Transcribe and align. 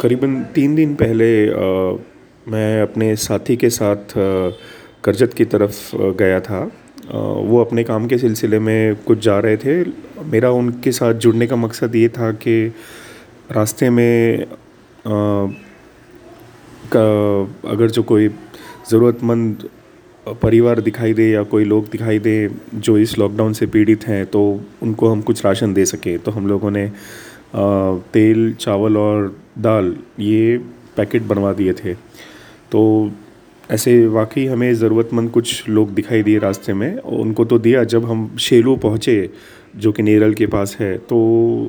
करीबन 0.00 0.42
तीन 0.54 0.74
दिन 0.74 0.94
पहले 0.94 1.28
मैं 2.46 2.82
अपने 2.82 3.14
साथी 3.16 3.56
के 3.56 3.70
साथ 3.70 4.12
करजत 5.04 5.34
की 5.34 5.44
तरफ़ 5.44 5.96
गया 6.18 6.40
था। 6.40 6.60
वो 7.10 7.60
अपने 7.60 7.84
काम 7.84 8.06
के 8.06 8.18
सिलसिले 8.18 8.58
में 8.58 8.96
कुछ 9.06 9.18
जा 9.18 9.38
रहे 9.40 9.56
थे। 9.56 9.82
मेरा 10.24 10.50
उनके 10.50 10.92
साथ 10.92 11.14
जुड़ने 11.14 11.46
का 11.46 11.56
मकसद 11.56 11.96
ये 11.96 12.08
था 12.08 12.30
कि 12.32 12.66
रास्ते 13.52 13.90
में 13.90 14.46
का, 16.86 17.00
अगर 17.70 17.90
जो 17.90 18.02
कोई 18.02 18.28
ज़रूरतमंद 18.90 19.68
परिवार 20.42 20.80
दिखाई 20.80 21.12
दे 21.14 21.30
या 21.30 21.42
कोई 21.42 21.64
लोग 21.64 21.88
दिखाई 21.90 22.18
दे 22.18 22.36
जो 22.74 22.96
इस 22.98 23.18
लॉकडाउन 23.18 23.52
से 23.52 23.66
पीड़ित 23.66 24.06
हैं 24.06 24.24
तो 24.26 24.42
उनको 24.82 25.08
हम 25.08 25.20
कुछ 25.22 25.44
राशन 25.44 25.74
दे 25.74 25.84
सकें। 25.84 26.18
तो 26.18 26.30
हम 26.30 26.46
लोगों 26.46 26.70
ने 26.70 26.90
तेल, 27.54 28.52
चावल 28.54 28.96
और 28.96 29.36
दाल, 29.58 29.94
ये 30.20 30.58
पैकेट 30.96 31.22
बनवा 31.24 31.52
दिए 31.52 31.72
थे। 31.74 31.94
तो 32.72 33.10
ऐसे 33.70 34.06
वाकई 34.06 34.44
हमें 34.46 34.72
ज़रूरतमंद 34.74 35.30
कुछ 35.30 35.68
लोग 35.68 35.94
दिखाई 35.94 36.22
दिए 36.22 36.38
रास्ते 36.38 36.72
में, 36.72 36.98
उनको 36.98 37.44
तो 37.44 37.58
दिया 37.58 37.84
जब 37.84 38.04
हम 38.04 38.36
शेलू 38.40 38.76
पहुँचे, 38.76 39.30
जो 39.76 39.92
कि 39.92 40.02
नेरल 40.02 40.34
के 40.34 40.46
पास 40.46 40.76
है। 40.80 40.96
तो 40.98 41.16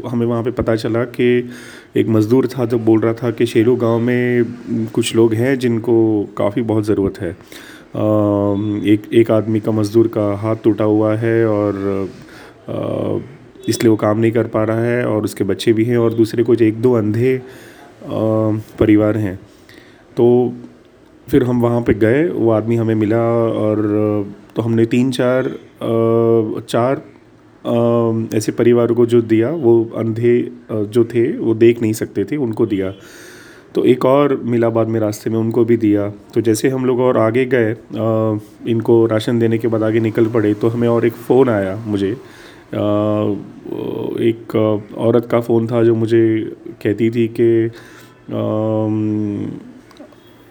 हमें 0.08 0.26
वहाँ 0.26 0.44
पे 0.44 0.52
पता 0.52 0.76
चला 0.76 1.04
कि 1.06 1.50
एक 1.98 2.08
मज़दूर 2.08 2.48
था 2.48 2.66
जो 2.66 2.80
बोल 2.80 3.00
रहा 3.00 3.14
था 3.14 3.32
कि 3.32 3.46
शेलू 3.46 3.76
गाँव 3.76 4.00
में 4.00 4.44
कुछ 4.94 5.16
लोग 5.16 5.34
हैं 5.34 5.58
जिनको 5.60 5.96
काफ़ी 6.38 6.62
बहुत 6.62 6.86
ज़रूरत 6.86 7.20
है। 7.22 7.32
एक 8.94 9.10
एक 9.14 9.32
आदमी 9.32 9.60
का 9.60 9.72
मज़दूर 9.72 10.08
का 10.08 10.34
हाथ 10.36 10.56
टूटा 10.64 10.84
हुआ 10.84 11.16
है 11.16 11.46
और 11.48 11.74
इसलिए 13.68 13.90
वो 13.90 13.96
काम 13.98 14.20
नहीं 14.20 14.32
कर 14.32 14.48
पा 14.48 14.64
रहा 14.64 14.84
है 14.84 15.06
और 15.08 15.24
उसके 15.24 15.44
बच्चे 15.44 15.74
भी 15.74 15.86
हैं 15.86 15.98
और 15.98 16.14
दूसरे 16.14 16.44
कुछ 16.44 16.62
एक 16.62 16.82
दो 16.82 16.94
अंधे 16.94 17.42
परिवार 18.80 19.18
हैं। 19.18 19.36
तो 20.18 20.54
फिर 21.28 21.44
हम 21.44 21.62
वहाँ 21.62 21.82
पे 21.82 21.94
गए, 21.96 22.28
वो 22.28 22.52
आदमी 22.52 22.76
हमें 22.76 22.96
मिला 22.96 23.22
और 23.60 24.34
तो 24.56 24.62
हमने 24.62 24.86
तीन 24.88 25.12
चार 25.12 25.50
चार 26.70 27.02
ऐसे 28.36 28.52
परिवारों 28.54 28.96
को 28.96 29.06
जो 29.06 29.22
दिया, 29.24 29.50
वो 29.52 29.84
अंधे 29.98 30.40
जो 30.72 31.04
थे, 31.06 31.26
वो 31.38 31.54
देख 31.56 31.82
नहीं 31.82 31.94
सकते 31.94 32.24
थे, 32.26 32.38
उनको 32.38 32.66
दिया। 32.66 32.92
तो 33.76 33.84
एक 33.86 34.06
और 34.06 34.36
मिला 34.46 34.70
बाद 34.70 34.88
में 34.88 35.00
रास्ते 35.00 35.30
में, 35.30 35.38
उनको 35.40 35.64
भी 35.66 35.78
दिया। 35.78 36.10
तो 36.34 36.42
जैसे 36.42 36.70
हम 36.70 36.86
लोग 36.86 37.00
और 37.00 37.18
आगे 37.18 37.46
गए 37.46 37.72
इनको 38.72 39.06
राशन 39.06 39.40
देने 39.40 39.58
के 39.58 39.68
बाद 39.68 39.84
आगे 39.84 40.00
निकल 40.00 40.28
पड़े 40.30 40.54
तो 40.54 40.68
हमें 40.70 40.88
और 40.88 41.06
एक 41.06 41.14
फ़ोन 41.28 41.50
आया 41.50 41.76
मुझे 41.88 42.16
एक 42.68 44.56
औरत 44.98 45.28
का 45.32 45.40
फ़ोन 45.42 45.68
था 45.68 45.84
जो 45.84 45.96
मुझे 45.96 46.22
कहती 46.84 47.10
थी 47.10 47.28
कि 47.40 47.72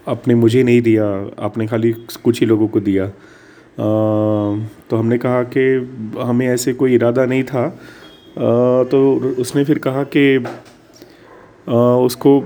आपने 0.07 0.35
मुझे 0.35 0.63
नहीं 0.63 0.81
दिया, 0.81 1.05
आपने 1.39 1.67
खाली 1.67 1.91
कुछ 2.23 2.39
ही 2.39 2.45
लोगों 2.45 2.67
को 2.67 2.79
दिया। 2.79 3.07
तो 3.77 4.97
हमने 4.97 5.17
कहा 5.17 5.43
कि 5.55 5.63
हमें 6.19 6.47
ऐसे 6.47 6.73
कोई 6.73 6.93
इरादा 6.95 7.25
नहीं 7.25 7.43
था। 7.43 7.67
तो 8.91 8.99
उसने 9.41 9.63
फिर 9.65 9.79
कहा 9.79 10.03
कि 10.15 10.37
उसको 12.05 12.39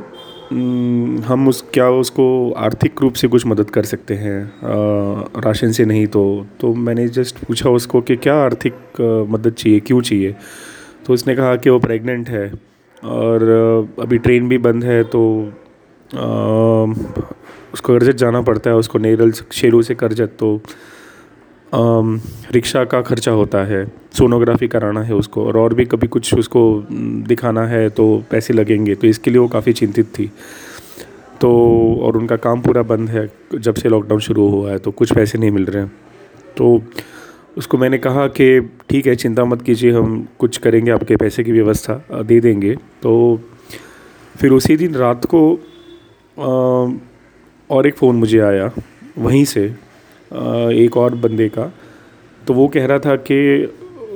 हम 0.51 1.47
उस, 1.47 1.61
क्या 1.73 1.89
उसको 1.89 2.25
आर्थिक 2.51 3.01
रूप 3.01 3.13
से 3.13 3.27
कुछ 3.27 3.45
मदद 3.45 3.69
कर 3.69 3.83
सकते 3.83 4.13
हैं? 4.13 4.39
राशन 5.41 5.71
से 5.71 5.85
नहीं 5.85 6.07
तो 6.07 6.23
तो 6.59 6.73
मैंने 6.75 7.07
जस्ट 7.09 7.37
पूछा 7.45 7.69
उसको 7.69 8.01
कि 8.01 8.15
क्या 8.15 8.35
आर्थिक 8.35 8.73
मदद 9.29 9.53
चाहिए, 9.53 9.79
क्यों 9.79 10.01
चाहिए? 10.01 10.35
तो 11.05 11.13
उसने 11.13 11.35
कहा 11.35 11.55
कि 11.55 11.69
वो 11.69 11.79
प्रेग्नेंट 11.79 12.29
है 12.29 12.51
और 13.03 13.43
अभी 13.99 14.17
ट्रेन 14.17 14.49
भी 14.49 14.57
बंद 14.57 14.83
है 14.83 15.03
तो 15.03 15.21
उसको 17.73 17.93
करजत 17.93 18.15
जाना 18.15 18.41
पड़ता 18.41 18.69
है, 18.69 18.75
उसको 18.75 18.99
नेरल 18.99 19.31
शेरू 19.31 19.81
से 19.81 19.95
करजत 19.95 20.35
तो 20.39 20.59
रिक्शा 21.73 22.83
का 22.85 23.01
खर्चा 23.01 23.31
होता 23.31 23.63
है, 23.65 23.85
सोनोग्राफी 24.13 24.67
कराना 24.67 25.01
है 25.03 25.15
उसको, 25.15 25.45
और 25.45 25.57
और 25.57 25.73
भी 25.73 25.85
कभी 25.85 26.07
कुछ 26.07 26.33
उसको 26.33 26.63
दिखाना 27.27 27.65
है 27.67 27.89
तो 27.89 28.23
पैसे 28.31 28.53
लगेंगे 28.53 28.95
तो 28.95 29.07
इसके 29.07 29.31
लिए 29.31 29.39
वो 29.39 29.47
काफ़ी 29.47 29.73
चिंतित 29.73 30.05
थी। 30.19 30.29
तो 31.41 31.51
और 32.03 32.17
उनका 32.17 32.35
काम 32.37 32.61
पूरा 32.61 32.81
बंद 32.83 33.09
है, 33.09 33.27
जब 33.53 33.75
से 33.75 33.89
लॉकडाउन 33.89 34.19
शुरू 34.19 34.47
हुआ 34.49 34.71
है 34.71 34.77
तो 34.77 34.91
कुछ 34.91 35.13
पैसे 35.13 35.37
नहीं 35.37 35.51
मिल 35.51 35.65
रहे 35.65 35.83
हैं। 35.83 35.91
तो 36.57 36.81
उसको 37.57 37.77
मैंने 37.77 37.97
कहा 37.97 38.27
कि, 38.29 38.59
ठीक 38.89 39.07
है, 39.07 39.15
चिंता 39.15 39.45
मत 39.45 39.61
कीजिए, 39.61 39.91
हम 39.91 40.27
कुछ 40.39 40.57
करेंगे, 40.57 40.91
आपके 40.91 41.15
पैसे 41.15 41.43
की 41.43 41.51
व्यवस्था 41.51 42.21
दे 42.23 42.39
देंगे। 42.39 42.75
तो 43.03 43.39
फिर 44.35 44.51
उसी 44.51 44.77
दिन 44.77 44.95
रात 44.95 45.25
को 45.25 45.41
और 47.69 47.87
एक 47.87 47.95
फ़ोन 47.95 48.15
मुझे 48.15 48.39
आया, 48.41 48.71
वहीं 49.17 49.43
से 49.45 49.73
एक 50.33 50.97
और 50.97 51.15
बंदे 51.15 51.49
का। 51.49 51.71
तो 52.47 52.53
वो 52.53 52.67
कह 52.67 52.85
रहा 52.85 52.99
था 52.99 53.15
कि 53.15 53.65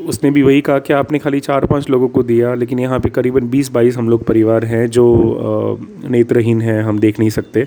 उसने 0.07 0.31
भी 0.31 0.43
वही 0.43 0.61
कहा 0.61 0.79
कि 0.79 0.93
आपने 0.93 1.19
खाली 1.19 1.39
चार 1.39 1.65
पाँच 1.65 1.89
लोगों 1.89 2.07
को 2.07 2.23
दिया, 2.23 2.53
लेकिन 2.53 2.79
यहाँ 2.79 2.99
पे 2.99 3.09
करीबन 3.09 3.49
बीस 3.49 3.71
बाईस 3.71 3.97
हम 3.97 4.09
लोग 4.09 4.25
परिवार 4.25 4.65
हैं 4.65 4.87
जो 4.87 5.77
नेत्रहीन 6.05 6.61
हैं, 6.61 6.81
हम 6.83 6.99
देख 6.99 7.19
नहीं 7.19 7.29
सकते। 7.29 7.65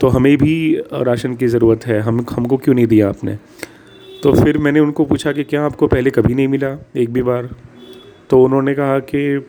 तो 0.00 0.08
हमें 0.08 0.36
भी 0.36 0.82
राशन 0.92 1.34
की 1.34 1.46
ज़रूरत 1.46 1.86
है। 1.86 2.00
हम, 2.00 2.26
हमको 2.30 2.56
क्यों 2.56 2.74
नहीं 2.74 2.86
दिया 2.86 3.08
आपने? 3.08 3.38
तो 4.22 4.32
फिर 4.32 4.58
मैंने 4.58 4.80
उनको 4.80 5.04
पूछा 5.04 5.32
कि 5.32 5.44
क्या 5.44 5.64
आपको 5.64 5.86
पहले 5.86 6.10
कभी 6.10 6.34
नहीं 6.34 6.48
मिला 6.48 6.76
एक 6.96 7.12
भी 7.12 7.22
बार? 7.22 7.48
तो 8.30 8.44
उन्होंने 8.44 8.74
कहा 8.74 8.98
कि 8.98 9.46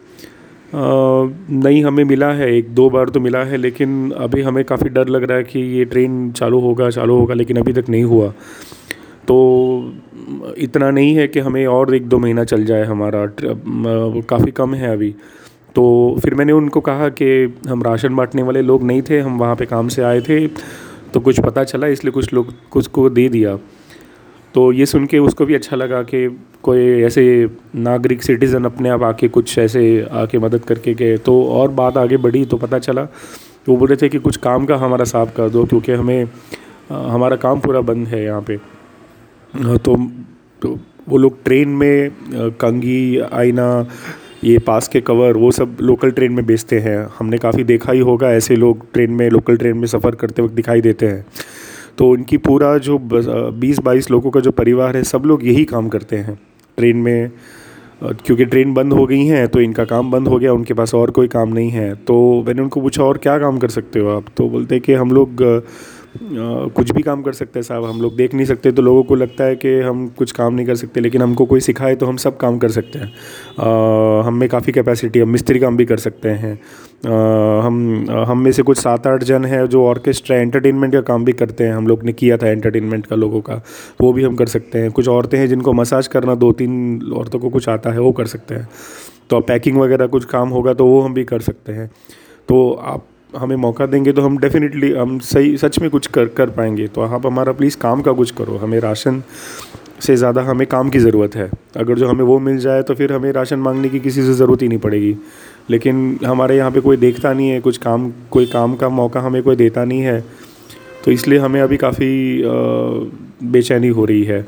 नहीं 0.73 1.83
हमें 1.83 2.03
मिला 2.03 2.31
है, 2.33 2.51
एक 2.57 2.69
दो 2.75 2.89
बार 2.89 3.09
तो 3.09 3.19
मिला 3.19 3.43
है, 3.43 3.57
लेकिन 3.57 4.11
अभी 4.17 4.41
हमें 4.41 4.63
काफ़ी 4.65 4.89
डर 4.89 5.07
लग 5.07 5.23
रहा 5.23 5.37
है 5.37 5.43
कि 5.43 5.59
ये 5.77 5.85
ट्रेन 5.85 6.31
चालू 6.31 6.59
होगा 6.59 6.89
चालू 6.89 7.15
होगा, 7.15 7.33
लेकिन 7.33 7.57
अभी 7.57 7.73
तक 7.73 7.89
नहीं 7.89 8.03
हुआ। 8.03 8.33
तो 9.27 9.93
इतना 10.57 10.89
नहीं 10.91 11.15
है 11.15 11.27
कि 11.27 11.39
हमें 11.39 11.65
और 11.67 11.95
एक 11.95 12.07
दो 12.09 12.19
महीना 12.19 12.43
चल 12.43 12.65
जाए 12.65 12.85
हमारा 12.85 13.25
काफ़ी 14.29 14.51
कम 14.51 14.73
है 14.73 14.91
अभी। 14.93 15.13
तो 15.75 15.83
फिर 16.23 16.33
मैंने 16.35 16.53
उनको 16.53 16.79
कहा 16.81 17.09
कि 17.11 17.27
हम 17.69 17.83
राशन 17.83 18.15
बांटने 18.15 18.41
वाले 18.41 18.61
लोग 18.61 18.83
नहीं 18.83 19.01
थे, 19.01 19.19
हम 19.19 19.37
वहाँ 19.39 19.55
पे 19.55 19.65
काम 19.65 19.87
से 19.87 20.01
आए 20.03 20.21
थे 20.21 20.47
तो 21.13 21.19
कुछ 21.19 21.39
पता 21.39 21.63
चला, 21.63 21.87
इसलिए 21.87 22.11
कुछ 22.11 22.33
लोग, 22.33 22.53
कुछ 22.71 22.87
को 22.87 23.09
दे 23.09 23.27
दिया। 23.29 23.57
तो 24.55 24.71
ये 24.73 24.85
सुन 24.85 25.05
के 25.05 25.19
उसको 25.19 25.45
भी 25.45 25.55
अच्छा 25.55 25.75
लगा 25.75 26.01
कि 26.03 26.27
कोई 26.63 27.01
ऐसे 27.03 27.23
नागरिक 27.77 28.23
सिटीज़न 28.23 28.65
अपने 28.65 28.89
आप 28.89 29.03
आके 29.03 29.27
कुछ 29.27 29.57
ऐसे 29.59 29.83
आके 30.11 30.39
मदद 30.39 30.63
करके 30.65 30.93
गए। 30.93 31.17
तो 31.17 31.43
और 31.51 31.69
बात 31.71 31.97
आगे 31.97 32.17
बढ़ी 32.17 32.43
तो 32.45 32.57
पता 32.57 32.79
चला 32.79 33.07
वो 33.67 33.75
बोल 33.77 33.87
रहे 33.89 33.97
थे 33.97 34.09
कि 34.09 34.19
कुछ 34.19 34.37
काम 34.37 34.65
का 34.65 34.75
हमारा 34.77 35.05
साफ़ 35.05 35.35
कर 35.35 35.49
दो 35.49 35.63
क्योंकि 35.65 35.91
हमें 35.91 36.27
हमारा 36.89 37.35
काम 37.37 37.59
पूरा 37.59 37.81
बंद 37.81 38.07
है 38.07 38.23
यहाँ 38.23 38.41
पे। 38.41 38.57
तो, 38.57 39.95
तो 40.61 40.79
वो 41.09 41.17
लोग 41.17 41.43
ट्रेन 41.43 41.69
में 41.69 42.11
कंगी 42.61 43.19
आईना 43.19 43.87
ये 44.43 44.57
पास 44.57 44.87
के 44.87 45.01
कवर 45.01 45.37
वो 45.37 45.51
सब 45.51 45.77
लोकल 45.81 46.11
ट्रेन 46.11 46.31
में 46.33 46.45
बेचते 46.45 46.79
हैं। 46.79 46.97
हमने 47.19 47.37
काफ़ी 47.37 47.63
देखा 47.63 47.91
ही 47.91 47.99
होगा 48.01 48.31
ऐसे 48.33 48.55
लोग 48.55 48.85
ट्रेन 48.93 49.11
में 49.11 49.29
लोकल 49.29 49.57
ट्रेन 49.57 49.77
में 49.77 49.87
सफ़र 49.87 50.15
करते 50.15 50.41
वक्त 50.41 50.53
दिखाई 50.53 50.81
देते 50.81 51.07
हैं। 51.07 51.25
तो 51.97 52.09
उनकी 52.09 52.37
पूरा 52.39 52.77
जो 52.79 52.97
बीस 52.99 53.79
बाईस 53.79 54.09
लोगों 54.11 54.31
का 54.31 54.39
जो 54.39 54.51
परिवार 54.51 54.97
है, 54.97 55.03
सब 55.03 55.23
लोग 55.25 55.45
यही 55.47 55.65
काम 55.65 55.89
करते 55.89 56.15
हैं। 56.17 56.39
ट्रेन 56.77 56.97
में 56.97 57.31
क्योंकि 58.03 58.45
ट्रेन 58.45 58.73
बंद 58.73 58.93
हो 58.93 59.05
गई 59.05 59.25
हैं 59.25 59.47
तो 59.47 59.59
इनका 59.61 59.83
काम 59.85 60.11
बंद 60.11 60.27
हो 60.27 60.37
गया, 60.39 60.53
उनके 60.53 60.73
पास 60.73 60.93
और 60.95 61.11
कोई 61.11 61.27
काम 61.27 61.49
नहीं 61.49 61.69
है। 61.69 61.93
तो 61.97 62.43
मैंने 62.47 62.61
उनको 62.61 62.81
पूछा, 62.81 63.03
और 63.03 63.17
क्या 63.17 63.37
काम 63.39 63.57
कर 63.57 63.69
सकते 63.69 63.99
हो 63.99 64.09
आप? 64.09 64.25
तो 64.37 64.49
बोलते 64.49 64.79
कि, 64.79 64.93
हम 64.93 65.11
लोग 65.11 65.43
कुछ 66.15 66.91
भी 66.91 67.01
काम 67.01 67.21
कर 67.21 67.33
सकते 67.33 67.59
हैं 67.59 67.63
साहब, 67.63 67.83
हम 67.85 68.01
लोग 68.01 68.15
देख 68.15 68.33
नहीं 68.33 68.45
सकते 68.45 68.71
तो 68.71 68.81
लोगों 68.81 69.03
को 69.03 69.15
लगता 69.15 69.43
है 69.43 69.55
कि 69.55 69.73
हम 69.81 70.07
कुछ 70.17 70.31
काम 70.31 70.53
नहीं 70.53 70.65
कर 70.65 70.75
सकते, 70.75 70.99
लेकिन 70.99 71.21
हमको 71.21 71.45
कोई 71.45 71.59
सिखाए 71.59 71.95
तो 71.95 72.05
हम 72.05 72.17
सब 72.17 72.37
काम 72.37 72.57
कर 72.59 72.69
सकते 72.71 72.99
हैं। 72.99 73.11
हम 74.23 74.35
में 74.35 74.47
काफ़ी 74.49 74.73
कैपेसिटी 74.73 75.19
हम 75.19 75.29
मिस्त्री 75.29 75.59
काम 75.59 75.77
भी 75.77 75.85
कर 75.85 75.97
सकते 75.97 76.29
हैं। 76.31 76.53
हम 77.61 78.05
हम 78.27 78.39
में 78.39 78.51
से 78.51 78.63
कुछ 78.63 78.77
सात 78.77 79.07
आठ 79.07 79.23
जन 79.23 79.45
हैं 79.45 79.65
जो 79.67 79.83
ऑर्केस्ट्रा 79.85 80.37
एंटरटेनमेंट 80.37 80.93
का 80.93 81.01
काम 81.03 81.25
भी 81.25 81.33
करते 81.33 81.63
हैं, 81.63 81.73
हम 81.73 81.87
लोग 81.87 82.03
ने 82.03 82.13
किया 82.13 82.37
था 82.37 82.47
एंटरटेनमेंट 82.47 83.05
का 83.05 83.15
लोगों 83.15 83.41
का, 83.41 83.61
वो 84.01 84.11
भी 84.13 84.23
हम 84.23 84.35
कर 84.35 84.45
सकते 84.47 84.79
हैं। 84.79 84.91
कुछ 84.91 85.07
औरतें 85.09 85.37
हैं 85.37 85.47
जिनको 85.47 85.73
मसाज 85.73 86.07
करना 86.07 86.35
दो 86.35 86.51
तीन 86.53 87.01
औरतों 87.13 87.39
को 87.39 87.49
कुछ 87.49 87.69
आता 87.69 87.91
है, 87.91 87.99
वो 87.99 88.11
कर 88.11 88.25
सकते 88.27 88.55
हैं। 88.55 88.67
तो 89.29 89.39
पैकिंग 89.41 89.77
वगैरह 89.77 90.07
कुछ 90.07 90.25
काम 90.25 90.49
होगा 90.49 90.73
तो 90.73 90.85
वो 90.85 90.99
हम 91.01 91.13
भी 91.13 91.23
कर 91.23 91.39
सकते 91.41 91.73
हैं। 91.73 91.89
तो 92.49 92.71
आप 92.73 93.05
हमें 93.33 93.55
मौका 93.57 93.85
देंगे 93.85 94.11
तो 94.11 94.21
हम 94.21 94.37
डेफिनेटली 94.37 94.91
हम 94.93 95.17
सही, 95.21 95.55
सच 95.57 95.79
में 95.79 95.89
कुछ 95.89 96.07
कर 96.07 96.25
कर 96.27 96.49
पाएँगे। 96.49 96.87
तो 96.87 97.01
आप 97.01 97.25
हमारा 97.25 97.51
प्लीज़ 97.53 97.77
काम 97.77 98.01
का 98.01 98.11
कुछ 98.13 98.31
करो। 98.31 98.57
हमें 98.57 98.79
राशन 98.79 99.21
से 100.01 100.15
ज़्यादा 100.15 100.41
हमें 100.41 100.65
काम 100.67 100.89
की 100.89 100.99
ज़रूरत 100.99 101.35
है। 101.35 101.49
अगर 101.77 101.95
जो 101.95 102.07
हमें 102.07 102.23
वो 102.25 102.37
मिल 102.39 102.57
जाए 102.59 102.81
तो 102.83 102.93
फिर 102.95 103.13
हमें 103.13 103.31
राशन 103.31 103.59
मांगने 103.59 103.89
की 103.89 103.99
किसी 103.99 104.23
से 104.23 104.33
ज़रूरत 104.33 104.61
ही 104.61 104.67
नहीं 104.67 104.79
पड़ेगी। 104.79 105.15
लेकिन 105.69 106.19
हमारे 106.25 106.57
यहाँ 106.57 106.71
पे 106.71 106.79
कोई 106.81 106.97
देखता 106.97 107.33
नहीं 107.33 107.49
है, 107.49 107.59
कुछ 107.61 107.77
काम, 107.77 108.11
कोई 108.31 108.45
काम 108.45 108.75
का 108.75 108.89
मौका 108.89 109.21
हमें 109.21 109.41
कोई 109.43 109.55
देता 109.55 109.83
नहीं 109.85 110.01
है। 110.01 110.19
तो 111.05 111.11
इसलिए 111.11 111.39
हमें 111.39 111.61
अभी 111.61 111.77
काफ़ी 111.77 112.41
बेचैनी 113.43 113.87
हो 113.89 114.05
रही 114.05 114.23
है। 114.23 114.45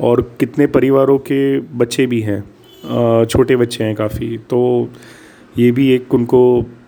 और 0.00 0.20
कितने 0.40 0.66
परिवारों 0.66 1.18
के 1.20 1.58
बच्चे 1.78 2.06
भी 2.06 2.20
हैं 2.20 3.24
छोटे 3.24 3.56
बच्चे 3.56 3.84
हैं 3.84 3.94
काफ़ी। 3.94 4.36
तो 4.50 4.88
ये 5.56 5.70
भी 5.72 5.90
एक 5.90 6.14
उनको 6.14 6.40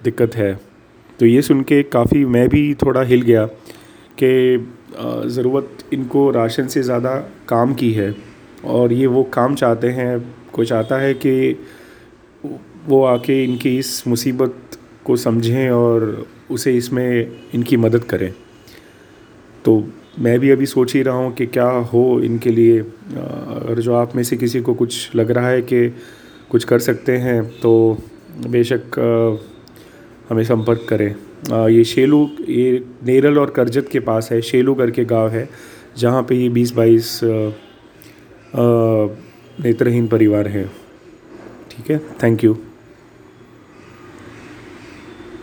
दिक्कत 0.05 0.37
है। 0.37 0.53
तो 1.25 1.29
ये 1.29 1.43
सुन 1.43 1.61
के 1.63 1.83
काफ़ी 1.83 2.25
मैं 2.27 2.49
भी 2.49 2.63
थोड़ा 2.75 3.03
हिल 3.03 3.23
गया 3.23 3.45
कि 4.19 4.31
ज़रूरत 5.33 5.85
इनको 5.93 6.31
राशन 6.31 6.67
से 6.67 6.83
ज़्यादा 6.83 7.15
काम 7.49 7.73
की 7.75 7.91
है। 7.93 8.15
और 8.65 8.93
ये 8.93 9.07
वो 9.07 9.23
काम 9.35 9.55
चाहते 9.55 9.89
हैं 9.91 10.19
कोई 10.53 10.67
चाहता 10.67 10.97
है 10.97 11.15
कि 11.15 11.33
वो 12.89 13.03
आके 13.05 13.43
इनकी 13.45 13.77
इस 13.79 14.07
मुसीबत 14.09 14.79
को 15.05 15.17
समझें 15.17 15.71
और 15.71 16.27
उसे 16.51 16.77
इसमें 16.77 17.09
इनकी 17.55 17.77
मदद 17.77 18.05
करें। 18.05 18.31
तो 19.65 19.83
मैं 20.19 20.39
भी 20.41 20.51
अभी 20.51 20.67
सोच 20.67 20.95
ही 20.95 21.03
रहा 21.03 21.17
हूँ 21.17 21.33
कि 21.35 21.47
क्या 21.49 21.71
हो 21.95 22.05
इनके 22.25 22.51
लिए। 22.51 22.79
अगर 22.81 23.81
जो 23.81 23.95
आप 23.95 24.17
में 24.17 24.23
से 24.23 24.37
किसी 24.37 24.61
को 24.61 24.75
कुछ 24.75 25.17
लग 25.17 25.31
रहा 25.31 25.49
है 25.49 25.63
कि 25.63 25.89
कुछ 26.51 26.65
कर 26.65 26.79
सकते 26.91 27.17
हैं 27.19 27.43
तो 27.61 27.75
बेशक 28.49 29.01
हमें 30.29 30.43
संपर्क 30.45 30.87
करें। 30.89 31.15
ये 31.69 31.85
शेलू, 31.85 32.29
ये 32.41 32.83
नेरल 33.07 33.39
और 33.39 33.51
करजत 33.51 33.89
के 33.93 34.01
पास 34.01 34.29
है, 34.33 34.41
शेलू 34.43 34.75
करके 34.75 35.05
गाँव 35.05 35.29
है, 35.29 35.49
जहाँ 35.99 36.23
पे 36.23 36.35
ये 36.35 36.49
बीस 36.49 36.73
बाईस 36.73 37.21
नेत्रहीन 39.57 40.07
परिवार 40.09 40.49
हैं। 40.49 40.67
ठीक 41.71 41.91
है? 41.91 41.99
Thank 42.23 42.45
you 42.45 42.57